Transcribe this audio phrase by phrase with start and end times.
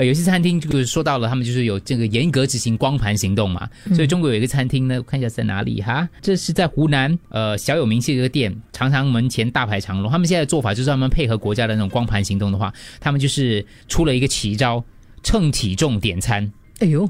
[0.00, 10.10] 呃，有些餐厅就是说到了，他们就是有这个严格执行光盘行动嘛，所以中国有一个餐厅呢，我看一下在哪里哈，这是在湖南，呃，小有名气的一个店，常常门前大排长龙。
[10.10, 14.82] 他们现在的做法就是他们配合国家的那种光盘行动的话，他们就是出了一个奇招，
[15.22, 16.50] 称体重点餐。
[16.78, 17.06] 哎呦，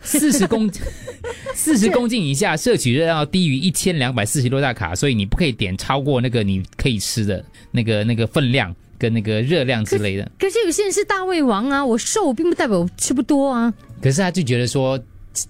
[0.00, 0.70] 四十公
[1.54, 10.30] 四十公斤以下摄取热量要低于一千两百四十多大卡，所以你不可以点超过那个你可以吃的那个那个分量跟那个热量之类的。
[10.38, 13.72] 可是有些人是大胃王啊，我瘦并不代表我吃不多啊。
[14.02, 14.98] 可是他就觉得说，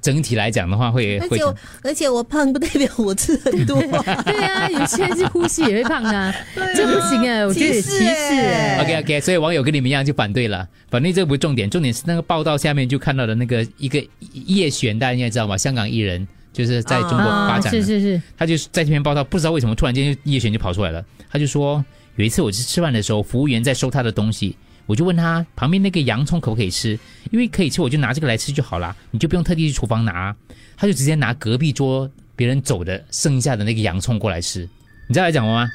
[0.00, 6.34] 整体来讲的话会会而且我而且我胖不代表我吃很多、啊， 对啊，有些人是呼吸也会胖啊，
[6.74, 8.78] 这不行啊，我觉得有歧视哎。
[8.82, 10.66] OK OK，所以网友跟你们一样就反对了。
[10.90, 15.56] 反正这不是重点，重点是那个报道下面就看到的那个一个叶璇，大家应该知道吧？
[15.58, 21.04] 香港艺人就是在中国发啊，展的，是是是，他就是在这篇报道，不知道为什么突然间叶璇就跑出来了。
[21.30, 21.84] 他就说
[22.16, 26.98] 有一次我去吃饭的时候，服务员在收他的东西，我就问他旁边那个洋葱可不可以吃，
[27.30, 30.34] 因为可以吃我就拿这个来吃就好了，你就不用特地去厨房拿。
[30.76, 34.68] 他就直接拿隔壁桌别人走的剩下的那个洋葱过来吃。
[35.06, 35.70] 你知道他讲什么吗？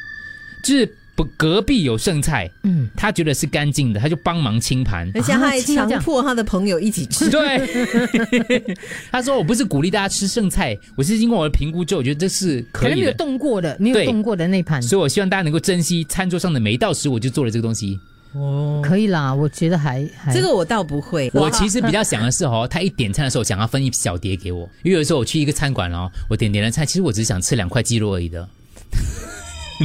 [0.64, 5.12] 就是不隔壁有剩菜，嗯，他觉得是干净的，他就帮忙清盘。
[5.14, 7.30] 而且他还强迫他的朋友一起吃。
[7.30, 7.60] 对，
[9.12, 18.00] 他说我不是鼓励大家吃剩菜，我是经过我的评估之后，我觉得这是可能没有动过的，没有动过的那盘，所以我希望大家能够珍惜餐桌上的每一道食物，我就做了这个东西。
[18.32, 28.48] 哦可以啦，我觉得还还 这个我倒不会，我其实比较想的是哦，他一点餐的时候，想要分一小碟给我，因为有时候我去一个餐馆哦，我点点了菜，其实我只是想吃两块鸡肉而已的。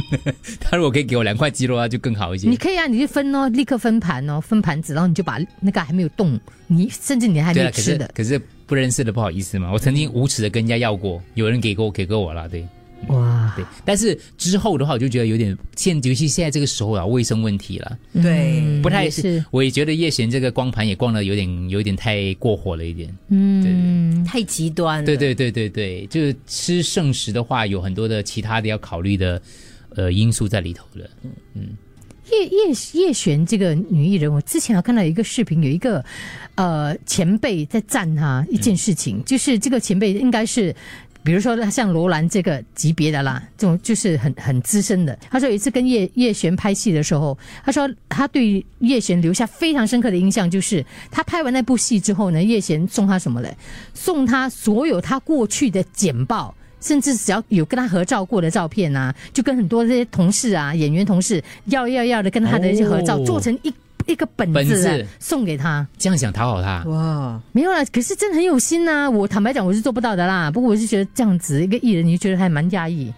[0.59, 2.49] 他如果可以给我两块鸡肉，那就更好一些。
[2.49, 2.55] 你。
[2.57, 12.65] 可以啊，你就分哦，立刻分盘哦，分盘子，然后你就把那个还没有动，你甚至你还没吃的，是可是不认识的不好意思嘛，我曾经无耻的跟人家要过，有人给过给过我了，对。
[13.09, 13.63] 哇，对。
[13.83, 18.61] 但是之后的话，我就觉得有点现，尤其现在这个时候啊，卫生问题了，对。
[18.61, 23.15] 嗯不太是，我也觉得叶璇这个光盘也逛的有点有点太过火了一点。
[23.29, 25.05] 嗯，太极端了。
[25.05, 29.39] 对对对对对，就是吃剩食的话，有很多的其他的要考虑的
[29.95, 31.09] 呃因素在里头的。
[31.23, 31.61] 嗯嗯
[32.31, 32.57] 叶叶
[32.93, 36.03] 叶璇这个女艺人，我之前有看到一个视频，有一个
[36.55, 40.75] 呃前辈在赞她一件事情，就是这个前辈应该是。
[41.23, 45.17] 比如说，像罗兰这个级别的啦，这种就是很很资深的。
[45.27, 53.57] 他说有一次跟叶叶璇拍戏的时候，他说他对叶璇留下非常深刻的印象，就是他拍完那部戏之后呢，叶璇送他什么嘞？
[53.95, 56.53] 送他所有他过去的简报。
[56.85, 63.73] 甚至只要有跟他合照过的照片啊，就跟很多这些同事啊、演员同事要要要的跟他的一些合照，哦做成一
[64.05, 65.85] 一个本本子,、啊、子送给他。
[65.97, 70.51] 这样想讨好他，哇，没有啦，可是真的很有心呐、我坦白讲，我是做不到的啦。
[70.51, 73.11] 不过我是觉得这样子一个艺人，你就觉得还蛮压抑。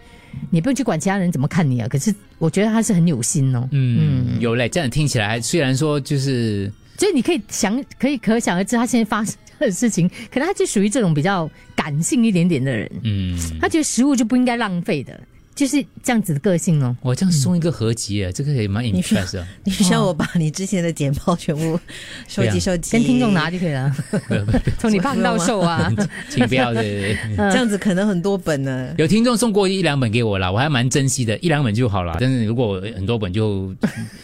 [0.49, 3.67] 你不用去管其他人怎么看你啊，可是我觉得他是很有心哦。
[3.72, 4.69] 嗯，有嘞。
[4.69, 11.49] 这样听起来，虽然说就是所以你可以想，可以可想而知，他现在发生的事情，可能他就属于这种比较
[11.87, 15.17] 感性一点点的人，嗯，他觉得食物就不应该浪费的，
[15.55, 16.93] 就是这样子的个性哦。
[17.01, 19.47] 我这样送一个合集啊，这个也蛮 impress 的。
[19.63, 21.79] 你需要我把你之前的简报全部
[22.27, 23.95] 收集收集，跟听众拿就可以了，
[24.77, 25.89] 从你胖到瘦啊，
[26.27, 27.37] 请不要对对对。
[27.51, 28.93] 这样子可能很多本呢。
[28.97, 32.17] 有听众送过一两本给我啦，我还蛮珍惜的，一两本就好了。
[32.19, 33.73] 但是如果很多本就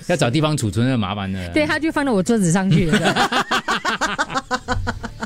[0.08, 1.50] 要找地方储存，那麻烦了。
[1.54, 3.46] 对，他就放到我桌子上去了。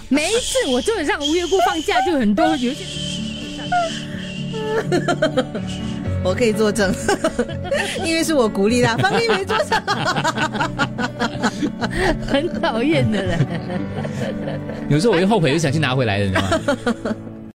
[0.09, 2.85] 每一次我桌子上无缘故放假，就很多 有一些
[6.23, 6.93] 我可以作证，
[8.03, 9.81] 因为是我鼓励他，方便没做上。
[12.27, 13.39] 很讨厌的人。
[14.89, 17.15] 有时候我又后悔，又想去拿回来的，你知道吗？